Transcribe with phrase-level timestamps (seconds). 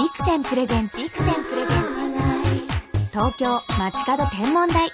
[0.00, 4.88] ビクセンプレゼンツビクセンプレゼンツ東京街角天文台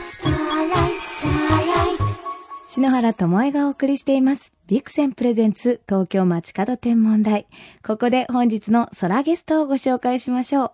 [2.69, 4.55] 篠原智恵がお送りしています。
[4.69, 7.47] ビクセンプレゼンツ東京街角天文台。
[7.87, 10.71] ここで本日の空ゲストをご紹介しましょう。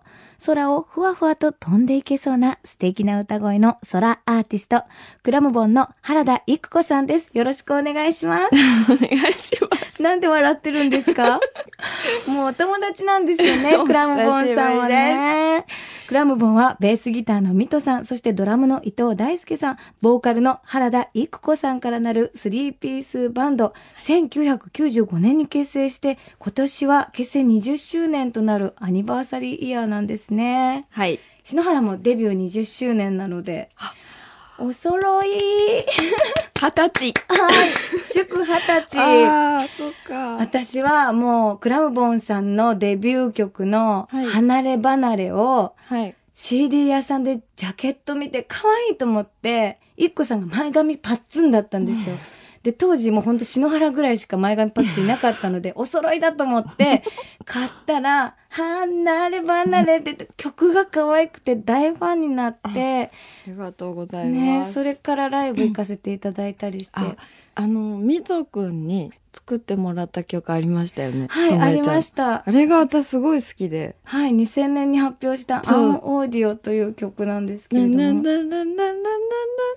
[0.47, 4.81] 空をふわふわと飛んでいけそうな素敵な歌声の空アーティスト、
[5.21, 7.29] クラムボンの原田育子さんです。
[7.33, 8.47] よろしくお願いします。
[8.91, 10.01] お願いします。
[10.01, 11.39] なんで笑ってるんですか？
[12.29, 15.65] もうお友達なんですよね、おクラムボンさんはね。
[16.07, 30.87] クラムボンはベースギターのミトさん、そしてドラムの伊藤大輔さん、ボーカルの原田育子さんからなるスリーピースバンド、1995年に結成して、今年は結成20周年となるアニバーサリーイヤーなんですね。
[30.89, 31.19] はい。
[31.43, 33.69] 篠原もデビュー20周年なので、
[34.57, 35.29] お揃い
[36.55, 37.13] 二十歳。
[37.27, 37.69] はい、
[38.05, 40.37] 祝二十歳ああ、そっか。
[40.37, 46.15] 私はもうクラムボンさんのデビュー曲のはい離れ離れをはい。
[46.35, 52.15] CD 屋さんでジャケット見て可愛いと思って、一個さんが前髪パッツンだったんですよ。
[52.63, 57.03] で、当時もうほんと篠原ぐらいしか前髪パッツンいなかったので、 お揃いだと思って、
[57.43, 63.11] 買ったら、離れ離れって曲が可愛くて大ファンになって、
[63.47, 64.73] ありがとうございね、ます。
[64.73, 66.91] それからライブ行かせていただいたりして。
[66.93, 67.17] あ、
[67.55, 71.27] あの、みとくんに作ってもらった曲ありましたよね。
[71.29, 72.51] はい、ありましたあ。
[72.51, 73.95] れが私すごい好きで。
[74.03, 77.97] はい、2000年に発表したアンオーディオという曲なんですけなれども。
[77.97, 79.23] んなんなんなんなんなんなん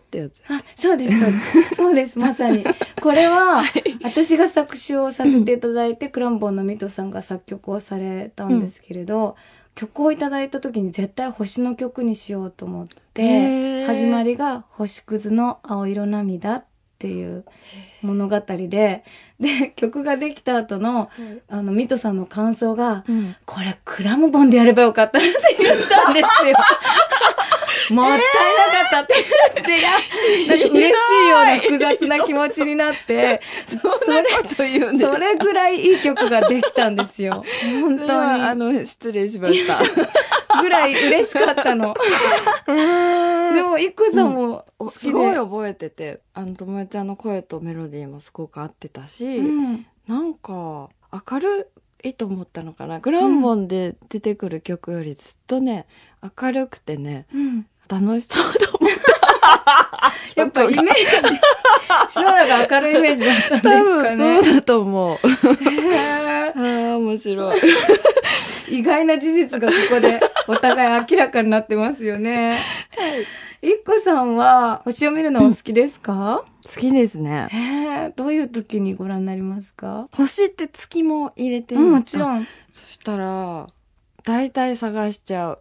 [0.01, 0.43] ってやつ。
[0.49, 1.75] あ、そうです、そうです。
[1.75, 2.65] そうです、まさに。
[3.01, 3.63] これは、
[4.03, 9.37] 私が作詞をさせていただいて、クランボンのミトさんが作曲をされたんですけれど、
[9.75, 16.65] 曲をいただいた時に絶対星の曲にしようと思っへて、ー始まりが星屑の青色涙っ
[16.99, 17.45] ていう
[18.03, 19.05] 物語で、
[19.39, 21.11] で、曲ができた後の、
[21.49, 23.37] あの、ミトさんの感想が、うん。
[23.45, 26.57] これクラムボンでやればよかったって言ったんですよ。
[27.91, 28.25] もったいなか
[28.87, 29.15] ったって
[29.55, 29.97] 言って、いや、な
[30.57, 37.45] んか嬉しいような複雑な気持ちになって、そんなこと言うんですそれぐらいいい曲ができたんですよ。
[37.81, 39.83] 本それはあ当の、失礼しました。
[39.83, 39.89] に。
[40.61, 41.95] ぐらい嬉しかったの。
[42.67, 44.99] でも、いっこさんも好きで。
[44.99, 49.87] すごい覚えてて、あの、ともえちゃんの声とメロディーもすごく合ってたし、うん。
[50.07, 51.71] なんか、明る
[52.03, 53.01] いと思ったのかな。
[53.01, 55.87] グランボンで出てくる曲よりずっとね、
[56.41, 57.67] 明るくてね、うん。
[57.89, 58.93] 楽しそうと思っ
[60.35, 64.39] やっぱイメージ、篠原が明るいイメージだったんですか分ね。
[64.45, 65.17] そうだと思う。
[65.17, 67.61] へーああ、面白い。
[68.69, 72.59] 意外な事実がここでお互い明らかになってますよね。
[73.63, 77.49] いっこさんは星を見るのお好きですか、好きですね。
[77.51, 80.09] へえ、どういう時にご覧になりますか？
[80.13, 82.47] 星って月も入れていいうん、のもちろん。
[82.73, 83.67] そしたら、
[84.27, 85.59] 大体探しちゃう。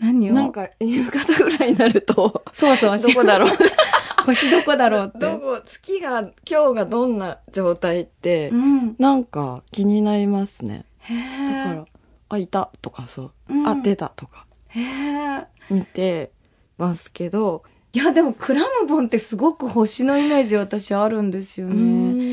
[0.00, 0.34] 何を？
[0.34, 3.50] なんか、夕方ぐらいになると、そうそう、どこだろう
[4.24, 5.18] 星どこだろうって。
[5.18, 8.96] どこ、月が、今日がどんな状態ってう、ん。
[8.98, 10.86] なんか気になりますね。
[11.08, 11.84] だから、
[12.30, 15.46] あ、いたとかそう、うんあ、出たとかへえ。
[15.68, 16.30] 見て
[16.78, 21.76] ますけど、いや、でもクラムボンってすごく星のイメージ私あるんですようね。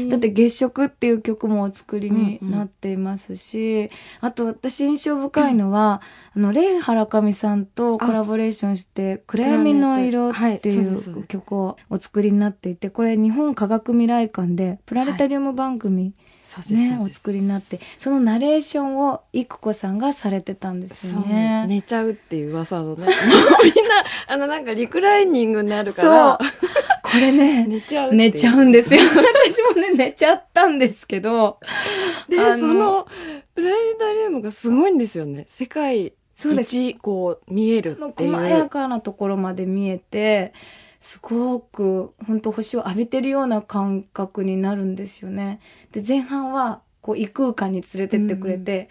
[0.06, 0.10] ん。
[0.10, 3.90] だって月食っていう曲もお作りになっていますし、
[4.22, 6.02] あと私印象深いのは、
[6.36, 21.66] あの、レイ・ハラカミさんとコラボレーションして、暗闇の色ってはいう曲をお作りになっていて、これ日本科学未来館でプラネタリウム番組、そうです、ね、そうですお作りになって、そのナレーションをイクコさんがされてたんですよね。
[21.68, 23.06] 寝ちゃうっていう噂のね。
[23.64, 26.40] みんな、あのなんかリクライニングになるから、。
[27.04, 29.02] これね、 寝ちゃう寝ちゃうんですよ。
[29.08, 31.60] 私もね、寝ちゃったんですけど。
[32.30, 33.08] で、その、
[33.56, 35.46] プラネタリウムがすごいんですよね。
[35.48, 38.32] 世界そうです一、こう、見えるっていう。
[38.32, 40.54] 細やかなところまで見えて、
[41.08, 45.62] すごく、本当星を浴びてるような感覚になるんですよね。
[45.94, 48.90] で、前半は、こう、異空間に連れてってくれて、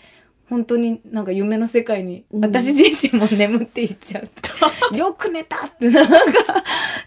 [0.48, 4.96] 本当になんか夢の世界に、うん私自身も眠っていっちゃう。
[4.96, 6.14] よく寝たって、なんか、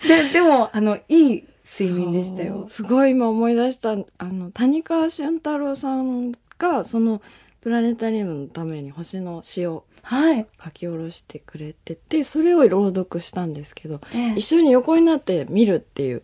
[0.08, 2.68] で、でも、あの、いい睡眠でしたよ。
[2.70, 7.24] すごい今思い出した、あの、谷川俊太郎さんが、その、
[7.62, 10.46] プラネタリウムのために星の詩をはい。
[10.64, 16.22] 書き下ろしてくれてて、それを朗読したんですけど、ええ一緒に横になって見るっていう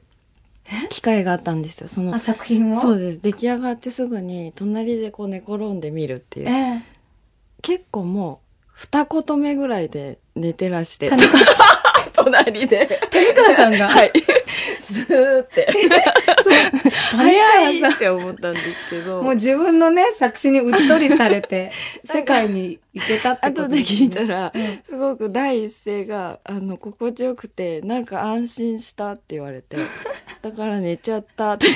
[0.90, 1.88] 機会があったんですよ。
[1.88, 2.76] そのあ、、作品を？
[2.80, 3.22] そうです。
[3.22, 6.50] 出来上がってすぐに、隣でこう寝転んで見るっていう。
[6.50, 6.96] ええ
[7.62, 11.10] 結構もう、二言目ぐらいで寝てらして。
[12.14, 12.88] 隣で。
[13.12, 13.88] 谷川さんが？
[13.90, 14.12] はい。
[14.96, 15.68] スーって。
[17.16, 19.24] 早いって思ったんですけど。
[19.24, 21.72] もう自分のね、作詞にうっとりされて、
[22.06, 24.36] 世界に行けたってこと後で聞いたら。
[24.36, 24.54] ら、
[24.84, 29.78] すごく第一声が、あの、心地よくて、なんか安心したって言われて、
[30.42, 31.68] だから寝ちゃったって。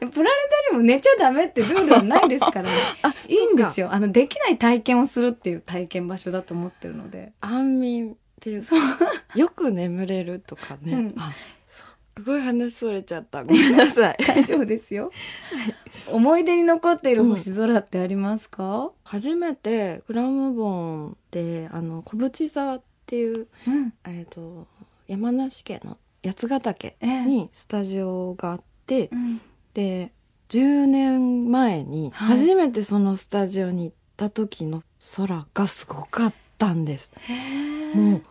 [0.00, 0.28] プラネタリ
[0.72, 2.70] ウム寝ちゃダメってルールはないですからね。
[3.28, 3.92] いいんですよ。
[3.92, 7.32] あの、できない体験をするっていう体験場所だと思ってるので。
[7.40, 8.74] 安眠っていうか、
[9.36, 10.92] よく眠れるとかね。
[10.92, 11.32] うんあ
[12.20, 13.44] すごい話それちゃった。
[13.44, 14.16] ごめんなさい。
[14.26, 15.10] 大丈夫ですよ。
[16.12, 18.92] 思い出に残っている星空ってありますか？
[19.04, 23.94] 初めてクラムボンで、あの、小淵沢っていう、うん。
[24.04, 24.66] えっ、と、
[25.08, 29.40] 山梨県の八ヶ岳ええにスタジオがあって、うん。
[29.72, 30.12] で
[30.50, 34.82] 10年前にはい初めてそのスタジオに行った時の
[35.16, 37.12] 空がすごかったんです、
[37.94, 38.22] もう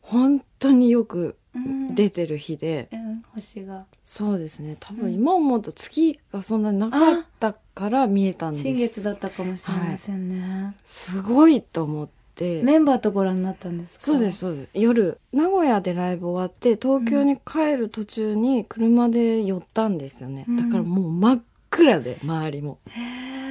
[0.00, 3.03] 本当によくうん、出てる日で、うん、
[3.34, 3.86] 星が。
[4.02, 4.76] そうですね。
[4.80, 5.00] 多うん。
[5.00, 8.62] 分今思うと月がそんなになかったから見えたんです。
[8.64, 10.74] 新月だったかもしれませんね。
[10.84, 12.62] すごいと思って。
[12.64, 14.04] メンバーとご覧になったんですか？
[14.04, 14.38] そうです。
[14.38, 14.68] そうです。
[14.74, 20.56] 夜名古屋でライブ終わって東京に帰る途中に車で寄ったんですよね、うん。
[20.56, 22.78] だからもう真っ暗で周りも。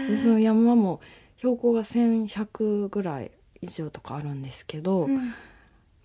[0.09, 0.99] でその山も
[1.37, 3.31] 標高が1100ぐらい
[3.61, 5.33] 以上とかあるんですけど、うん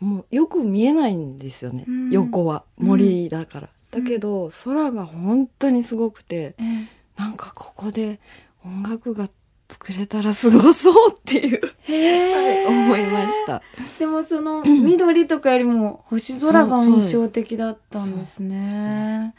[0.01, 2.11] もうよく見えないんですよね、うん。
[2.11, 2.65] 横は。
[2.79, 6.89] 森だから、だけど空が本当にすごくてええ。
[7.17, 8.21] なんかここで
[8.65, 9.29] 音楽が
[9.69, 13.63] 作れたらすごそうっていう、はい、思いました。
[13.99, 19.35] でもその 緑とかよりも星空が印象的だったんですね。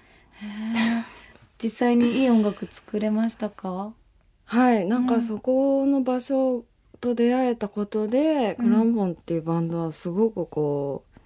[1.62, 3.94] 実際にいい音楽作れましたか？
[4.46, 6.64] はいなんうんかそこの場所
[7.00, 8.66] と出会えたことで、うん。
[8.66, 11.20] クランボンっていうバンドはすごくこう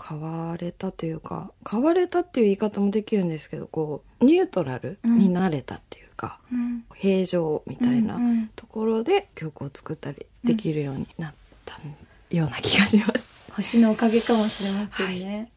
[0.00, 6.84] 変われたというか変われたっていう言い方もできるんですけどこうニュートラルになれたっていうか、うん。
[6.94, 8.18] 平常みたいな
[8.56, 11.34] ところで曲を作ったりできるようになっ
[11.64, 11.78] た
[12.30, 13.44] ような気がします。
[13.52, 15.50] 星のおかげかもしれませんね。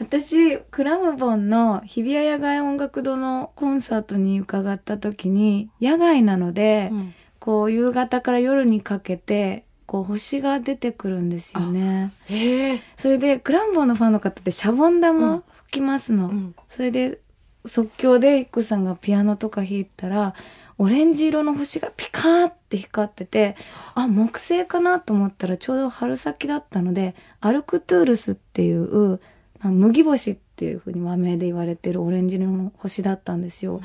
[0.00, 12.12] 私、クラムボンの日比谷野外音楽堂のコンサートに伺った時に、野外なので、うんこう夕方から夜にかけて、こう星が出てくるんですよね。
[12.96, 16.28] それで、クラムボンのファンの方ってシャボン玉吹きますの。
[16.28, 17.18] うんそれで、
[17.66, 20.34] 即興でイッコさんがピアノとか弾いたら、
[20.78, 23.56] オレンジ色の星がピカーって光ってて、
[23.94, 29.20] あ、木星かなと思ったらちょうど春先だったので、アルクトゥールスっていう、
[29.60, 33.80] あ麦星っていう風に和名で言われてるオレンジ色の星だったんですよ。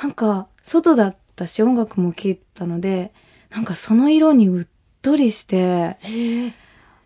[0.00, 3.12] なんか、外だったし音楽も聴いたので、
[3.50, 4.66] なんかその色にうっ
[5.00, 5.96] とりして、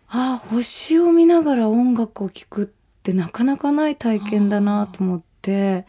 [0.07, 2.65] ああ、星を見ながら音楽を聴くっ
[3.03, 5.85] てなかなかない体験だなと思って。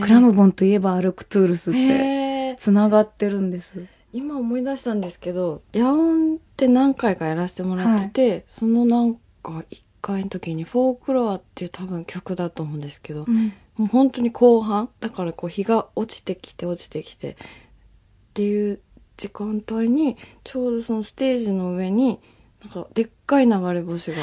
[0.00, 2.56] クラムボンといえばアルクトゥールスってへえ。
[2.56, 3.86] 繋がってるんです。
[4.12, 13.52] 今思い出したんですけど、野音って何回かやらせてもらってて、そのなんか一回の時にフォークロアっていう多分曲だと思うんですけど、うん。
[13.76, 17.36] もう本当に後半だからこう日が落ちてきて落ちてきてっ
[18.34, 18.80] ていう
[19.16, 22.20] 時間帯にちょうどそのステージの上に
[22.64, 24.16] なんかでっかい流れ星が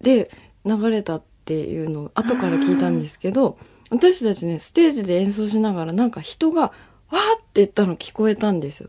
[0.00, 0.30] で
[0.64, 3.58] 流れたっていうのを後から聞いたんですけど
[3.90, 8.88] 私たちねステージで演奏しながらなんか人がわーって言ったの聞こえたんですよ。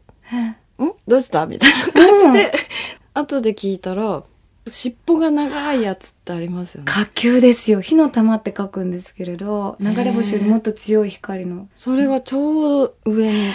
[0.83, 0.91] ん？
[1.07, 1.45] どうした？
[1.45, 2.53] みたいな感じで、
[3.13, 4.23] 後で聞いたら
[4.67, 6.91] 尻尾が長いやつってありますよね。
[6.91, 7.81] 火球ですよ。
[7.81, 11.67] 火の玉って書くんですけれど、流れ星よりもっと強い光の。
[11.75, 13.53] それがちょうど上に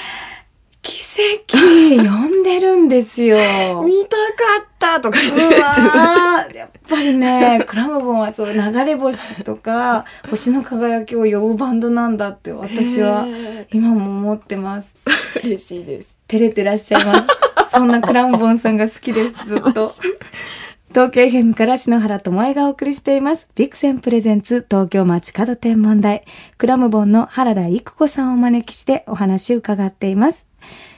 [0.83, 1.03] 奇
[1.47, 3.37] 跡呼んでるんですよ。
[3.85, 4.17] 見たか
[4.63, 14.91] ったとか言ってやっぱりね、クラムボンはそう流れ星とか、 星の輝きを呼ぶバンドなんだって私はへ今も思ってます。
[15.05, 16.17] ー嬉しいです。
[16.29, 17.27] 照れてらっしゃいます。
[17.71, 19.95] そんなクラムボンさんが好きです、ずっと。
[20.91, 23.47] 東京 FM から篠原智恵がお送りしています。
[23.55, 26.25] ビクセンプレゼンツ東京街角天文台。
[26.59, 30.47] クラムボンの原田育子さんをお招きしてお話を伺っています。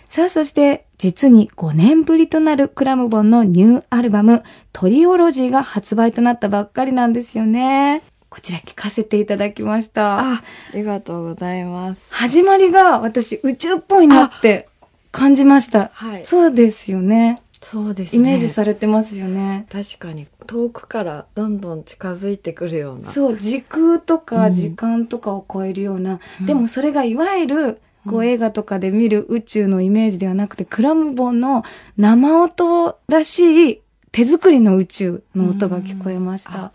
[0.08, 8.02] さあ、そして、実に5年ぶりとなるクラムボンのニューアルバム、トリオロジーが発売となったばっかりなんですよね。
[8.30, 10.20] こちら聞かせていただきました。
[10.20, 12.14] あ、ありがとうございます。
[12.14, 14.70] 始まりが私宇宙っぽいなって
[15.11, 15.90] 感じました。
[15.92, 17.41] はいそうですよね。
[17.62, 18.21] そうですね。
[18.21, 19.66] イメージされてますよね。
[19.71, 23.09] 確かに遠くからどんどん近づいてくるような。
[23.09, 31.62] そう、時空とうんか時間とかを超えるような、うんでもそれがいわゆる、こううん映画とかで見る宇宙のイメージではなくて、クラムボンの
[31.97, 36.50] 生音らしい手作りの宇宙の音が聞こえました。
[36.66, 36.73] あ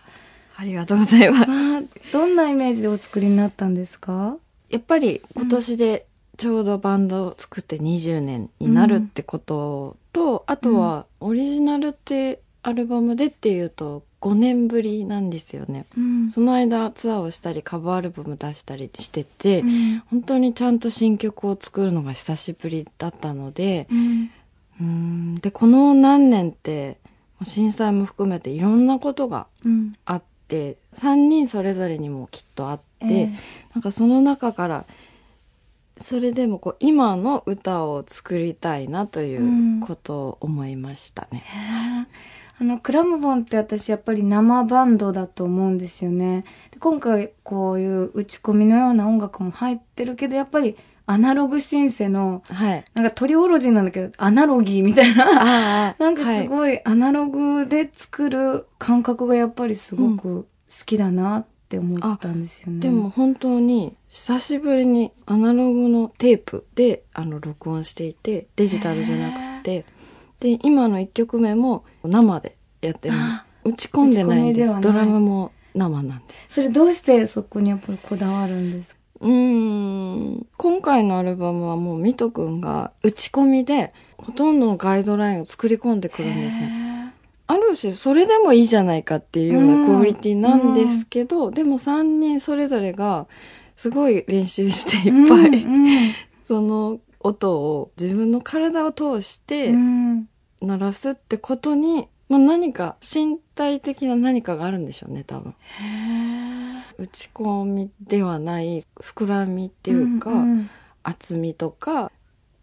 [0.55, 1.51] ありがとうございます。
[1.51, 4.37] あどんなイメージでお作りになったんですか？
[4.69, 6.05] やっぱり今年で
[6.37, 15.85] ちょうどバンドを作って20年になるってことと、あとはオリジナルってアルバムでっていうと5年ぶりなんですよね。
[15.97, 16.29] うん。
[16.29, 20.03] その間ツアーをしたりカバーアルバム出したりしてて、うん。
[20.09, 24.31] 本当にちゃんと新曲を作るのが久しぶりだったので、うん。
[24.79, 25.35] うーん。
[25.35, 26.97] で、この何年って
[27.43, 29.95] 震災も含めていろんなことがうん。
[30.05, 33.33] あって、3人それぞれにもきっとあって、ええ。
[33.75, 34.85] なんかその中から、
[35.97, 41.43] それでもこう今の歌を作りたいなということを思いましたね。
[41.45, 42.07] へえ
[42.59, 50.75] あのクラムボンって私やっぱり生バンドだと思うんですよねで今回こういう打ち込みのような音楽も入ってるけどやっぱり
[51.05, 52.83] アナログシンセのはい。
[52.95, 56.47] なんかトリオロジーなんだけどアナロギーみたいなあ なんかすい。
[56.47, 61.47] ごいアナログで作る感覚がやっぱりすごく好きだなって
[61.77, 62.79] 思ったんですよね。
[62.79, 69.83] でも本当に久しぶりにアナログのテープであの録音していてデジタルじゃなくて。
[70.39, 73.21] で今の1曲目も生でやってるの。
[73.23, 76.23] あ打ち込んでないんですドラムも生なんで。
[76.47, 78.99] それどうしてそこにやっぱりこだわるんですか？
[79.21, 80.45] うーん。
[80.57, 86.67] 今回のアルバムはもうミト君が打ち込みでほとんどのガイドラインを作り込んでくるんですよ
[87.47, 93.27] ある種それでもいいじゃないかっていうようなクオリティなんですけど、でも3人それぞれが
[93.75, 100.29] すごい練習していっぱい、その音を自分の体を通してうん。
[100.61, 105.55] 鳴らすってことに、まあ、何か身体的な何かがあるんでしょうね多分。
[106.97, 110.69] 打ち込みではない膨らみっていうか、んん。
[111.03, 112.11] 厚みとか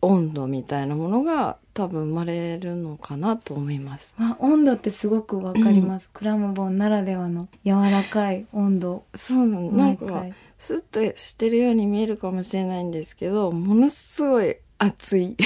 [0.02, 4.14] 温度みたいなものが多分生まれるのかなと思います。
[4.19, 9.04] あ温度ってすごくわかります、クラムボンならではの柔らかい温度。
[9.14, 10.25] そうなんか
[10.59, 15.37] スッとしてるように見えるかもしれないんですけどものすごい熱い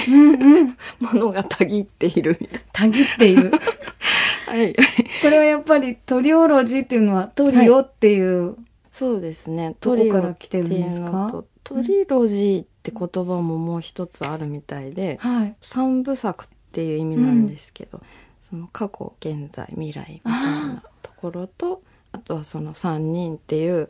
[0.99, 3.49] ものがたぎっているみたいたぎっている。
[3.51, 3.57] な
[4.53, 4.73] はい。
[4.75, 8.55] これはやっぱりトリオロジーっていうのはトリオっていう、
[8.91, 9.75] そうですね。
[9.81, 11.43] どこからオ来てるんですか？
[11.63, 18.01] トリロジーって言葉ももう一つあるみたいで、はい三部作っていう意味なんですけど、
[18.49, 21.81] その過去、現在、未来みたいなところと、
[22.11, 23.89] あとはその三人っていう、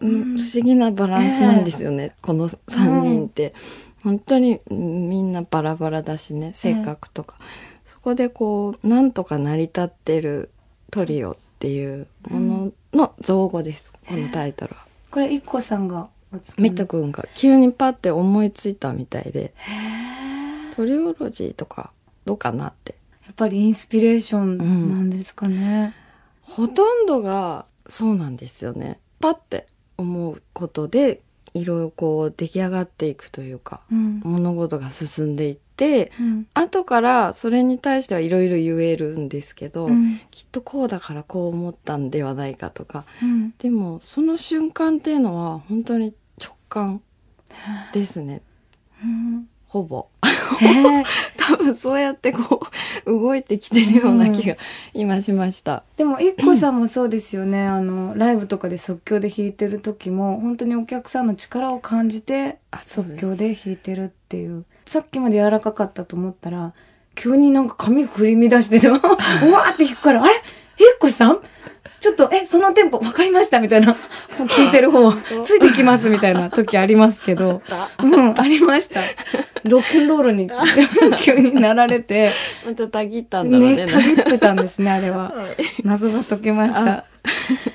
[0.00, 2.14] うん不思議なバランスなんですよね。
[2.22, 3.54] この三人って。
[4.04, 7.36] 本当にうんみんなバラバラだしね、性格とか。
[7.84, 10.50] そこでこう、なんとか成り立ってる
[10.92, 13.92] トリオっていうものの造語です。
[14.06, 14.86] このタイトルは。
[15.10, 19.54] これ一個さんがお作りミト君が急にパッて思いついたみたいで、
[20.76, 21.90] トリオロジーとか
[22.24, 22.94] どうかなって。
[23.24, 25.94] やっぱりインスピレーションなんですかね、
[26.42, 29.00] ほとんどがそうなんですよね。
[29.20, 29.66] パッて
[29.96, 31.20] 思うことで、
[31.54, 34.20] いろいろこう出来上がっていくというか、うん。
[34.24, 35.67] 物事が進んでいって、
[36.18, 36.46] うん。
[36.54, 40.20] 後からそれに対してはいろいろ言えるんですけど、うん。
[40.30, 43.54] きっとこうだからこう思ったんではないかとか、うん。
[43.58, 47.02] でもその瞬間っていうのは本当に直感
[47.92, 48.42] ですね。
[49.02, 49.48] うん。
[49.68, 50.08] ほぼ。
[51.36, 52.60] 多分そうやってこ
[53.06, 54.56] う動いてきてるような気が
[54.94, 55.84] 今しました。
[55.96, 57.66] でも一個さんもそうですよね。
[57.66, 66.72] あのライブとかで即興で弾いてる時も本当にお客さんの力を感じて即興で弾いてるっていうさっきまで柔らかかったと思ったら
[67.14, 70.32] 急になんか髪振り乱してて うわーって弾くからあれ？
[70.76, 71.40] 一個さん？
[72.00, 73.58] ちょっと、え、そのテンポ分かりました？
[73.58, 73.96] みたいな。
[74.46, 77.60] 聞いてる方、ついてきますみたいな時ありますけど。
[78.00, 79.00] うん、ありました。
[79.64, 80.48] ロックンロールに
[81.20, 82.30] 急になられて、
[82.64, 83.74] またたぎったんだろうね。
[83.84, 85.24] ね、たぎってたんですね、あれは。
[85.34, 87.04] はい謎が解けました。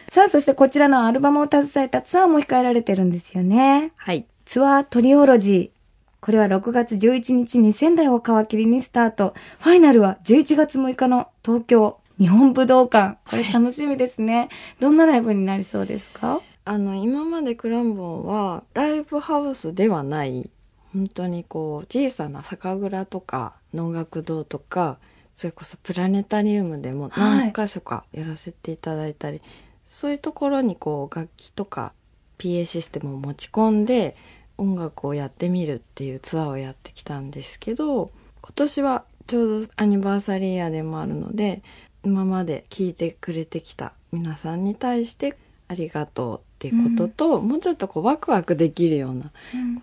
[0.10, 3.92] さあ、そしてこちらのアルバムを携えたツアーも控えられてるんですよね。
[3.98, 4.26] はい。
[4.46, 5.83] ツアートリオロジー。
[6.24, 9.34] これは6月11日に仙台を皮切りにスタート。
[9.60, 13.18] ファイナルは11月6日の東京日本武道館。
[13.30, 14.48] これ楽しみですね。
[14.80, 16.40] どんなライブになりそうですか？
[16.64, 20.50] あの、今までクランボンはライブハウスではない、
[20.94, 25.00] 本当にこう、小さな酒蔵とか、能楽堂とか、
[25.36, 29.42] それこそプラネタリウムでも何箇所かやらせていただいたり、
[29.86, 31.92] そういうところにこう、楽器とか
[32.38, 34.16] PA システムを持ち込んで、
[34.58, 41.64] 音楽をやってみるっていうツアーをやってきたんですけど、今年はちょうどアニバーサリーイヤーでもあるので、
[42.04, 45.36] 今まで聞いてくれてきた皆さんに対して
[45.68, 49.32] ありがとうっていうことと、もうちょっとこうワクワクできるようなこ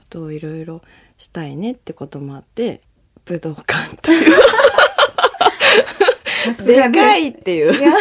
[0.09, 0.83] とをいろいろ
[1.17, 2.83] したいねってこともあって、
[3.25, 4.37] 武道館という、
[6.67, 7.75] でかいっていう。
[7.75, 7.93] いや、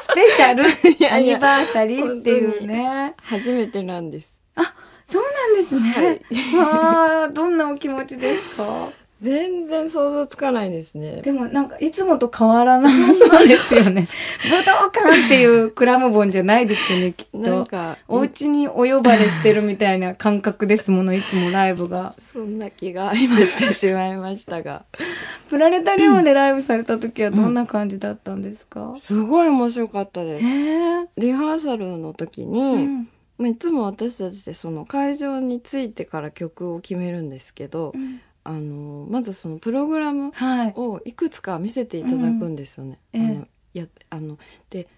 [0.00, 0.64] スペペシャル
[1.14, 3.14] アニバーサリーっていうね。
[3.22, 4.40] 初めてなんです。
[5.08, 6.20] そうなんですね。
[6.58, 8.90] わあ、どんなお気持ちですか？
[9.20, 11.22] 全然想像つかないですね。
[11.22, 14.06] でもなんかいつもと変わらなさそうですよね。
[14.44, 17.38] 武道館っていうクラムボンじゃないですよね、きっと。
[17.38, 22.14] なんか、お家にお呼ばれしてるみたいな感覚ですもの、いつもライブが。
[22.18, 24.84] そんな気が今してしまいましたが。
[25.48, 30.46] プラネタリウムでライブされた時はどんな感じだったんですか、すごい面白かったでへす。
[30.46, 31.06] え。
[31.16, 37.92] リハーサルの時に、うんまあいつも私たちでその会場に着いてから曲を決めるんですけど、
[38.44, 40.72] あの、まずそのプログラムはい。
[40.76, 42.98] をいくつか見せていただくんですよね。
[43.14, 44.38] うんええあのやあの
[44.70, 44.88] で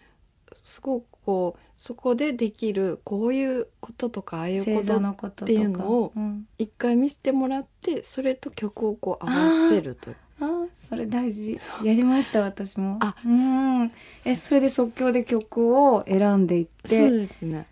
[0.62, 5.26] すごくこうそこでできるこういうこととかああいうこと。
[5.28, 9.28] っていうのをうん一回見せてもらってそれと曲をこう合
[9.64, 11.58] わせるというあーそれ大事。
[11.84, 12.96] やりました、私も。
[13.00, 13.92] あうん。
[14.24, 17.10] え、それで即興で曲を選んでいっそうて。
[17.26, 17.66] ですね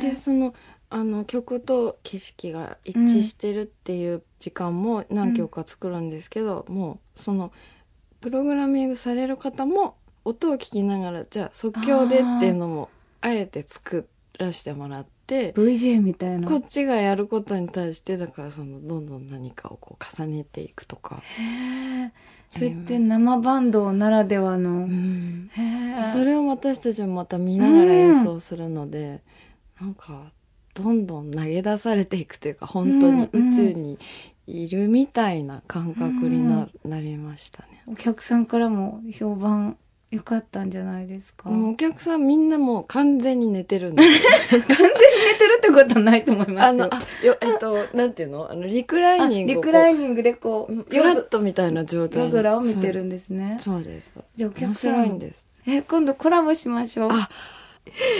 [0.00, 0.54] でその
[0.90, 7.52] あの曲と景色が一致してるっていう時間も何曲か作るんですけど、もうその
[8.20, 14.08] プログラミングされる方も音を聞きながらじゃあ即興でっていうのもあえて作
[14.38, 15.52] らせてもらって。
[15.54, 16.48] VJ みたいな。
[16.48, 21.22] こっちがやることに対してだからそのどんどん何かをこう重ねていくとか。
[22.54, 24.86] それって生バンドならではの。
[24.86, 25.62] へ
[25.98, 26.12] え。
[26.12, 29.22] それを私たちもまた見ながら演奏するので、
[29.80, 30.32] なんか
[30.74, 33.98] どんどん投げ出されていくというか本当に宇宙に
[34.46, 37.82] いるみたいな感覚にな,、なりましたね。
[37.86, 39.76] お客さんからも評判
[40.14, 41.50] 良かったんじゃないですか？
[41.50, 46.68] お客さんみんなもう完全に寝てるんで 完全に寝てるってことはないと思いますよ。
[46.68, 48.48] あの、あ、よ、えっと、なんていうの？
[48.50, 53.56] あの、リクライニングあリクライニングでこう、フラットみたいな状態夜空を見てるんですね。
[53.60, 54.12] そうです。
[54.36, 55.46] じゃあお客面さん白いんです。
[55.66, 57.10] え、今度コラボしましょう。
[57.10, 57.28] あ、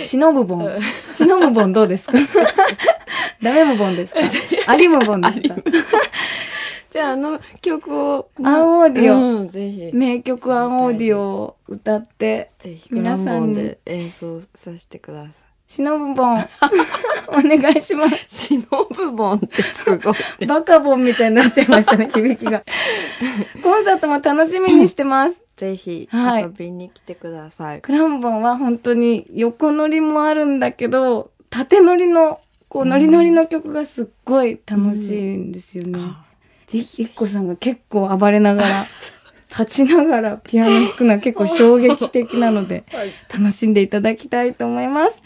[0.02, 0.78] しのぶボン。
[1.12, 2.14] しのぶボンどうですか？
[3.42, 4.20] ダメムボンですか？
[4.66, 5.54] アリムボンですか？
[6.94, 8.30] じゃああの曲を。
[8.44, 9.90] アンオーディオうん、ぜひ。
[9.92, 15.32] 名曲アンオーディオを歌って、ぜひ、皆皆さんで演奏させてください。
[15.66, 16.38] しのぶボン、
[17.30, 18.16] お願いします。
[18.46, 20.14] しのぶぼんってすごい。
[20.46, 22.62] バカボンみたいになっちゃいましたね、響きが。
[23.60, 25.40] コンサートも楽しみにしてます。
[25.56, 27.80] ぜひ、はい遊びに来てください。
[27.80, 35.98] クランボンは本当に横乗りもあるんだけど、縦乗りの、こう、ノリノリの曲がすっごい楽しいんですよね。
[36.66, 38.86] ぜひ、いっこさんが結構暴れながら、
[39.58, 42.84] 立ちながらピアノ弾くのは結構衝撃的なので、
[43.32, 45.22] 楽しんでいただきたいと思います。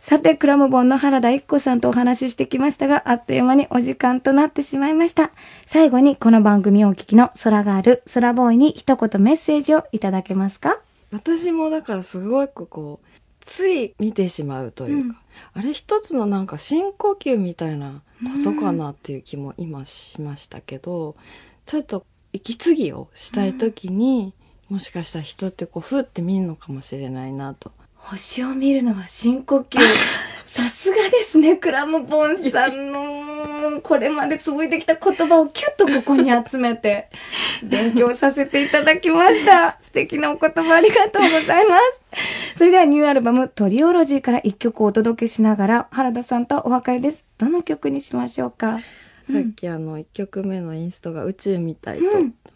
[0.00, 5.30] さて、クラムボンの原田一子さんとお話ししてきましたが、あっという間にお時間となってしまいました。
[5.66, 10.80] 最後にこの番組をお聞きの空がある空ボーイに一言メッセージをいただけますか？
[11.12, 13.07] 私もだからすごくこう、
[13.48, 15.20] つい見てしまうというか、
[15.54, 18.02] あれ一つのなんか深呼吸みたいな
[18.44, 21.16] ことかなっていう気も今しましたけど、
[21.64, 24.34] ちょっと息継ぎをしたい時に、
[24.68, 27.72] もしかしたら人ってこう、ふって見るのかもしれないなと。
[27.96, 29.78] 星を見るのは深呼吸。
[30.44, 37.10] さすがですね、クラムボンさんの、これまで紡いできた言葉をキュッとここに集めて、
[37.62, 39.76] 勉強させていただきました。
[39.80, 42.47] 素敵なお言葉ありがとうございます。
[42.58, 47.24] それではニューアルバムトリオロジーから一曲をお届けしながら、原田さんとお別れです。
[47.38, 48.80] どの曲にしましょうか？
[49.22, 52.04] さっきあの1曲目のインストが宇宙みたいと、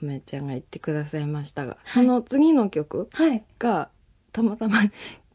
[0.01, 3.45] めちゃんが言ってくださいましたが、その次の曲はい。
[3.61, 3.91] が
[4.33, 4.79] たまたま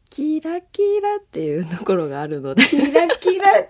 [0.09, 3.67] キラキラっていうところがあるので、キラキラ。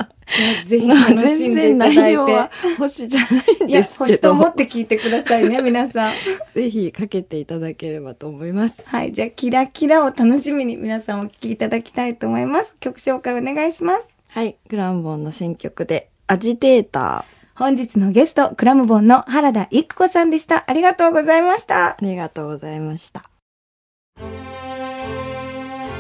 [0.66, 2.76] ぜ ひまあ楽しんでいただい内容はて。
[2.78, 6.14] 星じゃないんですけど星と思っ、て聞いてくださいね、 皆さん。
[6.54, 8.84] ぜひかけていただければと思います。
[8.88, 9.12] はい。
[9.12, 12.76] じゃあ、キラキラを楽しみに皆さんお聴きいただきたいと思います。
[12.80, 14.08] 曲紹介お願いします。
[14.30, 20.66] はい、グランボンの新曲で、アジテータ本日のゲスト、クラムボンの原田育子さんでした。
[20.68, 21.74] ありがとうございました。
[21.74, 23.37] ー、ありがとうございました。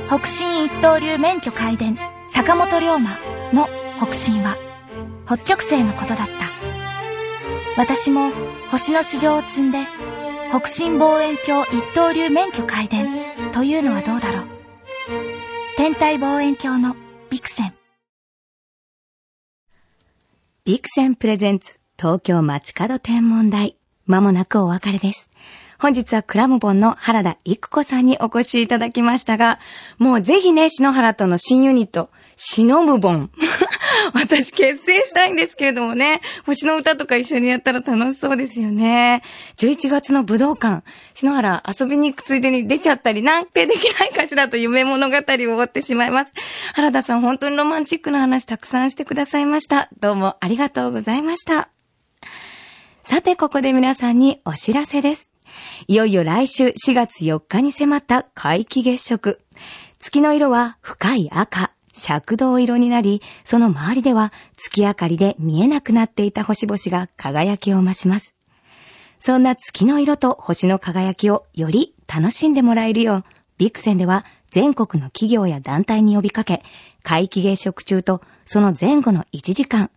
[0.08, 1.98] 北進一刀流免許開伝
[2.30, 3.18] 坂本龍馬
[3.54, 3.68] の
[3.98, 4.58] 北進は
[5.26, 8.32] 北極星のことだった私も
[8.72, 9.80] 星の修行を積んで
[10.50, 13.08] 北進望遠鏡一刀流免許開伝
[13.52, 14.44] というのはどうだろう
[15.76, 16.96] 天体望遠鏡の
[17.30, 17.74] ビクセン
[20.64, 23.78] ビクセンプレゼンツ東京街角天文台。
[24.06, 25.30] まもなくお別れです。
[25.80, 29.60] 本日はクラムボンの原田育子さんにお越しいただきましたが、
[29.98, 33.32] もうぜひね、篠原との新ユニット、シノムボン。
[34.14, 36.22] 私結成したいんですけれどもね。
[36.46, 39.22] 星の歌とか一緒にやったら楽しそうですよね。
[39.58, 45.22] 11月の武道館、篠原遊びに行くついでに出ちゃったりなんてできないかしらと夢物語を
[45.58, 46.34] 追ってしまいます。
[46.74, 49.90] 原田さん本当にロマンチックな話たくさんしてくださいました。
[50.00, 51.70] どうもありがとうございました。
[53.04, 55.27] さてここで皆さんにお知らせです。
[55.88, 59.40] いよいよ来週4月4日に迫った皆既月食。
[60.00, 61.72] 月の色は深い赤、
[62.08, 68.34] 赤銅色になり、その周りでは月明かりで見えなくなっていた星々が輝きを増します。
[69.20, 73.24] そんな月の色と星の輝きをより楽しんでもらえるよう、
[73.58, 76.64] ビクセンでは全国の企業や団体に呼びかけ、
[77.04, 79.90] 皆既月食中とその前後の1時間、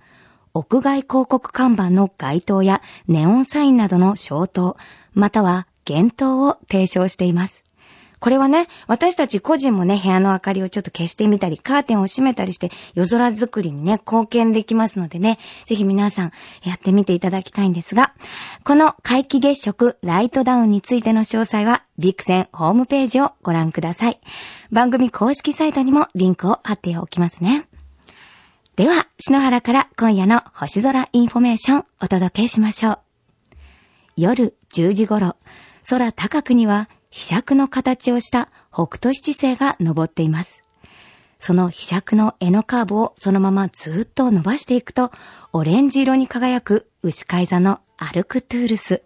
[0.53, 4.77] 屋外広告看板の街灯やネオンサインなどの消灯、
[5.15, 7.61] または幻灯を提唱しています。
[8.21, 18.13] これはね、私たち個人もね、部屋の明かりをちょっと消してみたり、カーテンを閉めたりして、夜空作りにね、貢献できますのでね、ぜひ皆さん、やってみていただきたいんですが、
[18.63, 24.21] この皆既月食ライトダウンについての詳細は、ビクセンホームページをご覧ください。
[24.71, 27.69] 番組公式サイトにもリンクを貼っておきますね。
[28.77, 33.10] では、篠原から今夜の星空インフォメーションお届けしましょう。
[34.21, 35.37] 夜10時頃、
[35.89, 40.63] 空高くには柄杓の形をした北斗七星が昇っています。
[41.39, 45.11] その柄杓の柄のカーブをそのままずっと伸ばしていくと、
[45.55, 49.03] オレンジ色に輝く牛飼い座のアルクトゥールス、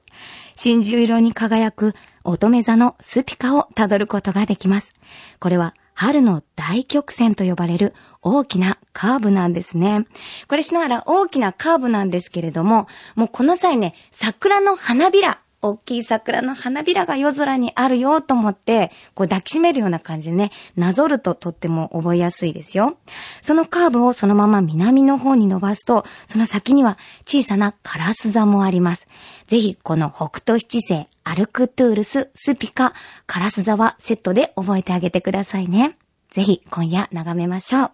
[0.57, 4.91] 真珠色に輝く乙女座のスピカをたどることができます。
[5.39, 10.07] これは春の大曲線と呼ばれる大きなカーブなんですね。
[10.49, 22.99] これ篠原大きなカーブなんですけれども、もうこの際ね、桜の花びら、大きい桜の花びらが夜空にあるよと思って、こう抱きしめるような感じでね、なぞるととっても覚えやすいですよ。
[23.41, 29.07] そのカーブをそのまま南の方に伸ばすと、その先には小さなカラス座もあります。
[29.47, 32.93] ぜひこの北斗七星、アルクトゥールス、スピカ、
[33.27, 35.97] カラス座はセットで覚えてあげてくださいね。
[36.29, 37.91] ぜひ今夜眺めましょう。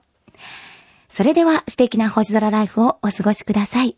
[1.09, 3.97] それでは素敵な星空ライフをお過ごしください。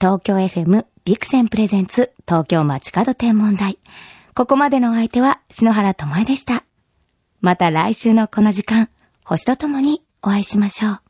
[0.00, 3.80] 東京 FM ビクセンプレゼンツ東京街角天文台。
[4.36, 6.62] ここまでのお相手は篠原智恵でした。
[7.40, 8.90] また来週のこの時間、
[9.24, 11.00] 星とともにお会いしましょう。